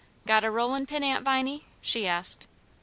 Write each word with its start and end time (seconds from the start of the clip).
"Got 0.25 0.43
a 0.43 0.49
rollin' 0.49 0.87
pin, 0.87 1.03
Aunt 1.03 1.23
Viney?" 1.23 1.67
she 1.79 2.07
asked. 2.07 2.47